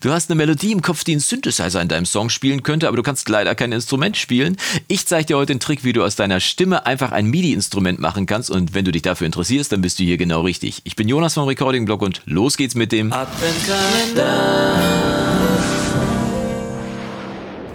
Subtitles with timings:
[0.00, 2.96] Du hast eine Melodie im Kopf, die ein Synthesizer in deinem Song spielen könnte, aber
[2.96, 4.56] du kannst leider kein Instrument spielen.
[4.86, 8.24] Ich zeige dir heute den Trick, wie du aus deiner Stimme einfach ein MIDI-Instrument machen
[8.24, 10.82] kannst und wenn du dich dafür interessierst, dann bist du hier genau richtig.
[10.84, 14.87] Ich bin Jonas vom Recording Blog und los geht's mit dem Adventkalender.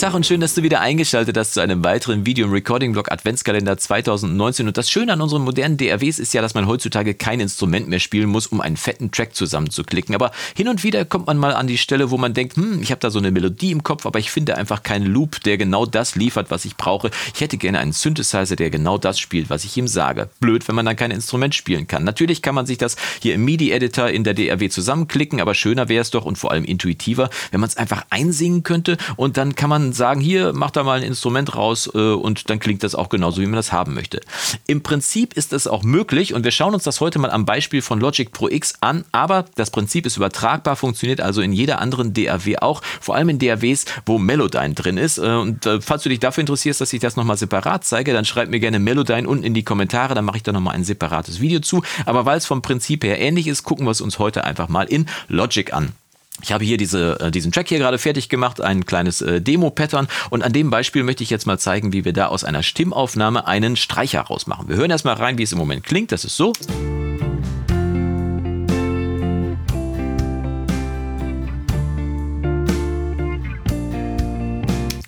[0.03, 3.77] Tag und schön, dass du wieder eingeschaltet hast zu einem weiteren Video im Recording-Blog Adventskalender
[3.77, 4.67] 2019.
[4.67, 8.01] Und das Schöne an unseren modernen DRWs ist ja, dass man heutzutage kein Instrument mehr
[8.01, 10.13] spielen muss, um einen fetten Track zusammenzuklicken.
[10.13, 12.91] Aber hin und wieder kommt man mal an die Stelle, wo man denkt, hm, ich
[12.91, 15.85] habe da so eine Melodie im Kopf, aber ich finde einfach keinen Loop, der genau
[15.85, 17.09] das liefert, was ich brauche.
[17.33, 20.27] Ich hätte gerne einen Synthesizer, der genau das spielt, was ich ihm sage.
[20.41, 22.03] Blöd, wenn man dann kein Instrument spielen kann.
[22.03, 26.01] Natürlich kann man sich das hier im MIDI-Editor in der DRW zusammenklicken, aber schöner wäre
[26.01, 29.69] es doch und vor allem intuitiver, wenn man es einfach einsingen könnte und dann kann
[29.69, 33.09] man sagen, hier, mach da mal ein Instrument raus äh, und dann klingt das auch
[33.09, 34.21] genauso, wie man das haben möchte.
[34.67, 37.81] Im Prinzip ist es auch möglich und wir schauen uns das heute mal am Beispiel
[37.81, 42.13] von Logic Pro X an, aber das Prinzip ist übertragbar, funktioniert also in jeder anderen
[42.13, 45.17] DAW auch, vor allem in DAWs, wo Melodyne drin ist.
[45.17, 48.25] Äh, und äh, falls du dich dafür interessierst, dass ich das nochmal separat zeige, dann
[48.25, 51.39] schreib mir gerne Melodyne unten in die Kommentare, dann mache ich da nochmal ein separates
[51.39, 51.83] Video zu.
[52.05, 54.83] Aber weil es vom Prinzip her ähnlich ist, gucken wir es uns heute einfach mal
[54.83, 55.93] in Logic an.
[56.41, 60.07] Ich habe hier diese, äh, diesen Track hier gerade fertig gemacht, ein kleines äh, Demo-Pattern
[60.29, 63.47] und an dem Beispiel möchte ich jetzt mal zeigen, wie wir da aus einer Stimmaufnahme
[63.47, 64.67] einen Streicher rausmachen.
[64.67, 66.11] Wir hören erstmal rein, wie es im Moment klingt.
[66.11, 66.53] Das ist so.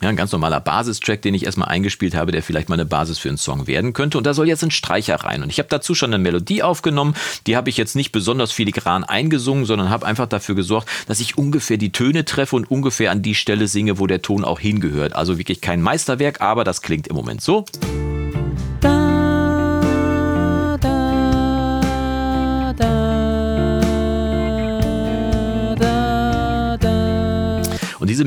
[0.06, 3.18] Ja, ein ganz normaler Basistrack, den ich erstmal eingespielt habe, der vielleicht mal eine Basis
[3.18, 4.20] für einen Song werden könnte.
[4.20, 5.42] Und da soll jetzt ein Streicher rein.
[5.42, 7.16] Und ich habe dazu schon eine Melodie aufgenommen.
[7.48, 11.40] Die habe ich jetzt nicht besonders filigran eingesungen, sondern habe einfach dafür gesorgt, dass ich
[11.40, 15.16] ungefähr die Töne treffe und ungefähr an die Stelle singe, wo der Ton auch hingehört.
[15.16, 17.66] Also wirklich kein Meisterwerk, aber das klingt im Moment so.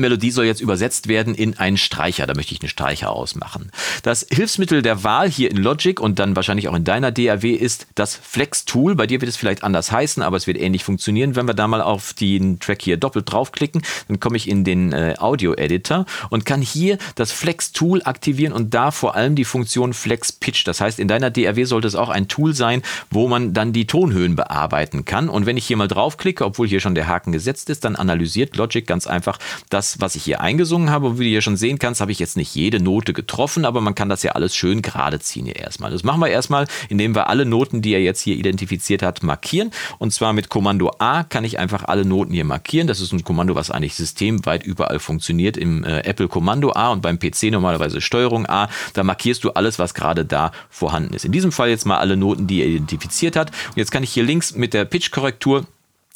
[0.09, 2.25] Melodie soll jetzt übersetzt werden in einen Streicher.
[2.25, 3.71] Da möchte ich einen Streicher ausmachen.
[4.01, 7.85] Das Hilfsmittel der Wahl hier in Logic und dann wahrscheinlich auch in deiner DAW ist
[7.93, 8.95] das Flex Tool.
[8.95, 11.35] Bei dir wird es vielleicht anders heißen, aber es wird ähnlich funktionieren.
[11.35, 14.93] Wenn wir da mal auf den Track hier doppelt draufklicken, dann komme ich in den
[14.93, 19.45] äh, Audio Editor und kann hier das Flex Tool aktivieren und da vor allem die
[19.45, 20.65] Funktion Flex Pitch.
[20.65, 22.81] Das heißt, in deiner DAW sollte es auch ein Tool sein,
[23.11, 25.29] wo man dann die Tonhöhen bearbeiten kann.
[25.29, 28.55] Und wenn ich hier mal draufklicke, obwohl hier schon der Haken gesetzt ist, dann analysiert
[28.55, 29.37] Logic ganz einfach
[29.69, 31.07] das, was ich hier eingesungen habe.
[31.07, 33.81] Und wie du hier schon sehen kannst, habe ich jetzt nicht jede Note getroffen, aber
[33.81, 35.91] man kann das ja alles schön gerade ziehen hier erstmal.
[35.91, 39.71] Das machen wir erstmal, indem wir alle Noten, die er jetzt hier identifiziert hat, markieren.
[39.97, 42.87] Und zwar mit Kommando A kann ich einfach alle Noten hier markieren.
[42.87, 45.57] Das ist ein Kommando, was eigentlich systemweit überall funktioniert.
[45.57, 48.69] Im äh, Apple Kommando A und beim PC normalerweise Steuerung A.
[48.93, 51.25] Da markierst du alles, was gerade da vorhanden ist.
[51.25, 53.51] In diesem Fall jetzt mal alle Noten, die er identifiziert hat.
[53.69, 55.65] Und jetzt kann ich hier links mit der Pitch-Korrektur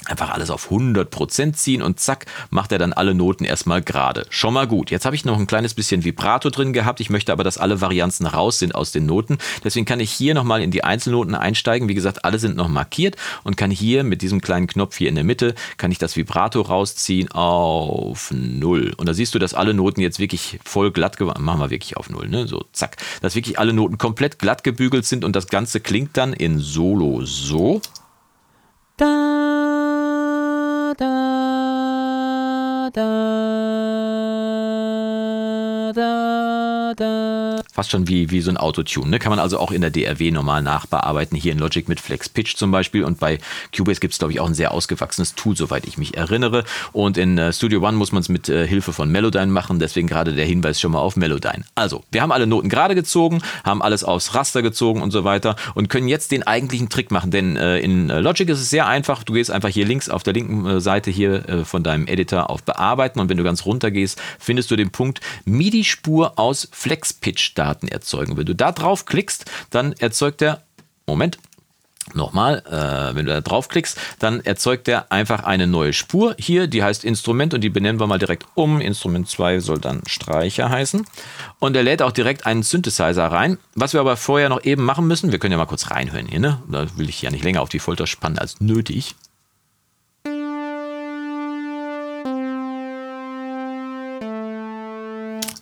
[0.05, 4.25] einfach alles auf 100% ziehen und zack, macht er dann alle Noten erstmal gerade.
[4.29, 4.91] Schon mal gut.
[4.91, 6.99] Jetzt habe ich noch ein kleines bisschen Vibrato drin gehabt.
[6.99, 9.37] Ich möchte aber, dass alle Varianzen raus sind aus den Noten.
[9.63, 11.87] Deswegen kann ich hier nochmal in die Einzelnoten einsteigen.
[11.87, 15.15] Wie gesagt, alle sind noch markiert und kann hier mit diesem kleinen Knopf hier in
[15.15, 18.93] der Mitte, kann ich das Vibrato rausziehen auf 0.
[18.97, 21.97] Und da siehst du, dass alle Noten jetzt wirklich voll glatt geworden Machen wir wirklich
[21.97, 22.47] auf 0, ne?
[22.47, 22.97] So, zack.
[23.21, 27.25] Dass wirklich alle Noten komplett glatt gebügelt sind und das Ganze klingt dann in Solo
[27.25, 27.81] so.
[28.97, 29.52] Da,
[30.95, 33.01] だだ
[35.93, 36.32] だ。
[36.95, 39.09] Da fast schon wie, wie so ein Autotune.
[39.09, 39.19] Ne?
[39.19, 42.55] Kann man also auch in der DRW normal nachbearbeiten, hier in Logic mit Flex Pitch
[42.55, 43.03] zum Beispiel.
[43.03, 43.39] Und bei
[43.75, 46.63] Cubase gibt es, glaube ich, auch ein sehr ausgewachsenes Tool, soweit ich mich erinnere.
[46.91, 50.07] Und in äh, Studio One muss man es mit äh, Hilfe von Melodyne machen, deswegen
[50.07, 51.63] gerade der Hinweis schon mal auf Melodyne.
[51.75, 55.55] Also, wir haben alle Noten gerade gezogen, haben alles aufs Raster gezogen und so weiter
[55.75, 57.31] und können jetzt den eigentlichen Trick machen.
[57.31, 59.23] Denn äh, in äh, Logic ist es sehr einfach.
[59.23, 62.49] Du gehst einfach hier links auf der linken äh, Seite hier äh, von deinem Editor
[62.49, 67.13] auf Bearbeiten und wenn du ganz runter gehst, findest du den Punkt MIDI-Spur aus Flex
[67.13, 68.35] Pitch Daten erzeugen.
[68.35, 70.63] Wenn du da drauf klickst, dann erzeugt er,
[71.05, 71.37] Moment,
[72.13, 76.83] Nochmal, äh, wenn du da draufklickst, dann erzeugt er einfach eine neue Spur hier, die
[76.83, 78.81] heißt Instrument und die benennen wir mal direkt um.
[78.81, 81.07] Instrument 2 soll dann Streicher heißen.
[81.59, 83.57] Und er lädt auch direkt einen Synthesizer rein.
[83.73, 86.41] Was wir aber vorher noch eben machen müssen, wir können ja mal kurz reinhören hier,
[86.41, 86.61] ne?
[86.69, 89.15] Da will ich ja nicht länger auf die Folter spannen als nötig.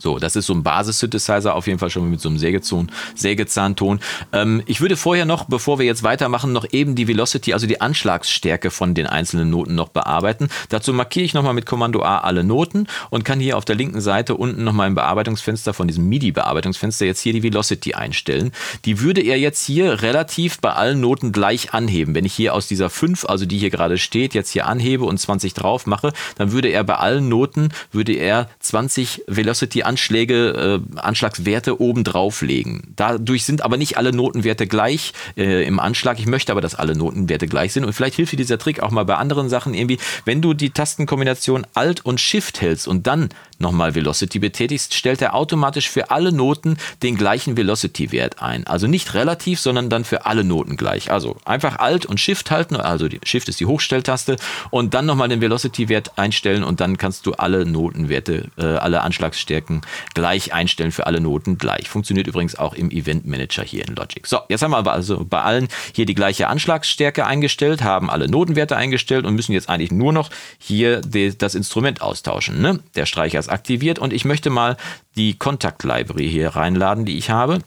[0.01, 3.99] So, das ist so ein Basis-Synthesizer, auf jeden Fall schon mit so einem Sägezahn, Sägezahnton.
[4.33, 7.81] Ähm, ich würde vorher noch, bevor wir jetzt weitermachen, noch eben die Velocity, also die
[7.81, 10.49] Anschlagsstärke von den einzelnen Noten noch bearbeiten.
[10.69, 14.01] Dazu markiere ich nochmal mit Kommando A alle Noten und kann hier auf der linken
[14.01, 18.53] Seite unten nochmal im Bearbeitungsfenster von diesem MIDI-Bearbeitungsfenster jetzt hier die Velocity einstellen.
[18.85, 22.15] Die würde er jetzt hier relativ bei allen Noten gleich anheben.
[22.15, 25.19] Wenn ich hier aus dieser 5, also die hier gerade steht, jetzt hier anhebe und
[25.19, 30.99] 20 drauf mache, dann würde er bei allen Noten, würde er 20 Velocity Anschläge, äh,
[30.99, 32.93] Anschlagswerte oben drauflegen.
[32.95, 36.17] Dadurch sind aber nicht alle Notenwerte gleich äh, im Anschlag.
[36.17, 37.83] Ich möchte aber, dass alle Notenwerte gleich sind.
[37.83, 40.69] Und vielleicht hilft dir dieser Trick auch mal bei anderen Sachen irgendwie, wenn du die
[40.69, 43.29] Tastenkombination Alt und Shift hältst und dann
[43.61, 48.67] nochmal Velocity betätigst, stellt er automatisch für alle Noten den gleichen Velocity-Wert ein.
[48.67, 51.11] Also nicht relativ, sondern dann für alle Noten gleich.
[51.11, 54.35] Also einfach Alt und Shift halten, also Shift ist die Hochstelltaste
[54.69, 59.81] und dann nochmal den Velocity-Wert einstellen und dann kannst du alle Notenwerte, äh, alle Anschlagsstärken
[60.13, 61.89] gleich einstellen für alle Noten gleich.
[61.89, 64.25] Funktioniert übrigens auch im Event Manager hier in Logic.
[64.25, 68.75] So, jetzt haben wir also bei allen hier die gleiche Anschlagsstärke eingestellt, haben alle Notenwerte
[68.75, 72.61] eingestellt und müssen jetzt eigentlich nur noch hier die, das Instrument austauschen.
[72.61, 72.79] Ne?
[72.95, 74.77] Der Streicher ist aktiviert und ich möchte mal
[75.15, 77.59] die Contact Library hier reinladen, die ich habe.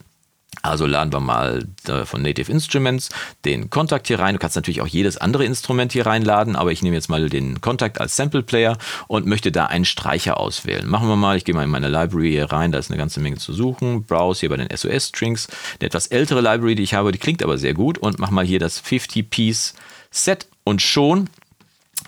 [0.62, 3.10] Also laden wir mal äh, von Native Instruments
[3.44, 4.34] den Kontakt hier rein.
[4.34, 7.60] Du kannst natürlich auch jedes andere Instrument hier reinladen, aber ich nehme jetzt mal den
[7.60, 8.78] Kontakt als Sample Player
[9.08, 10.88] und möchte da einen Streicher auswählen.
[10.88, 13.20] Machen wir mal, ich gehe mal in meine Library hier rein, da ist eine ganze
[13.20, 14.04] Menge zu suchen.
[14.04, 15.48] Browse hier bei den SOS Strings.
[15.80, 18.44] Eine etwas ältere Library, die ich habe, die klingt aber sehr gut und mach mal
[18.44, 19.74] hier das 50 Piece
[20.10, 21.28] Set und schon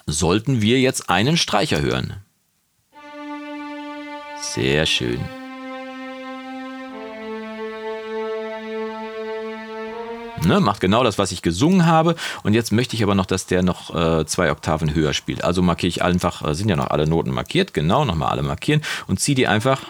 [0.06, 2.14] sollten wir jetzt einen Streicher hören.
[4.54, 5.20] Sehr schön.
[10.44, 12.14] Ne, macht genau das, was ich gesungen habe.
[12.44, 15.42] Und jetzt möchte ich aber noch, dass der noch äh, zwei Oktaven höher spielt.
[15.42, 18.82] Also markiere ich einfach, äh, sind ja noch alle Noten markiert, genau, nochmal alle markieren
[19.08, 19.82] und ziehe die einfach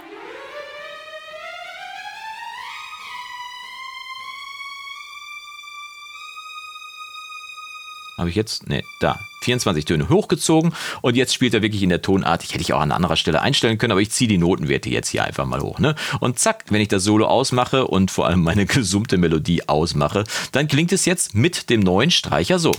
[8.19, 8.69] Habe ich jetzt?
[8.69, 9.19] Ne, da.
[9.43, 10.73] 24 Töne hochgezogen
[11.03, 12.43] und jetzt spielt er wirklich in der Tonart.
[12.43, 15.09] Ich hätte ich auch an anderer Stelle einstellen können, aber ich ziehe die Notenwerte jetzt
[15.09, 15.79] hier einfach mal hoch.
[15.79, 15.95] Ne?
[16.19, 20.67] Und zack, wenn ich das Solo ausmache und vor allem meine gesummte Melodie ausmache, dann
[20.67, 22.73] klingt es jetzt mit dem neuen Streicher so.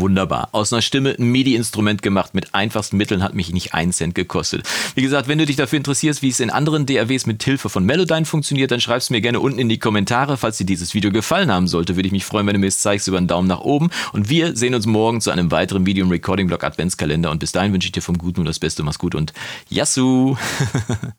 [0.00, 0.48] Wunderbar.
[0.52, 4.66] Aus einer Stimme ein MIDI-Instrument gemacht mit einfachsten Mitteln, hat mich nicht einen Cent gekostet.
[4.94, 7.84] Wie gesagt, wenn du dich dafür interessierst, wie es in anderen DAWs mit Hilfe von
[7.84, 10.38] Melodyne funktioniert, dann schreib es mir gerne unten in die Kommentare.
[10.38, 12.80] Falls dir dieses Video gefallen haben sollte, würde ich mich freuen, wenn du mir es
[12.80, 13.90] zeigst über einen Daumen nach oben.
[14.12, 17.30] Und wir sehen uns morgen zu einem weiteren Video im Recording Blog Adventskalender.
[17.30, 18.82] Und bis dahin wünsche ich dir vom Guten nur das Beste.
[18.82, 19.34] Mach's gut und
[19.68, 20.36] Yassou!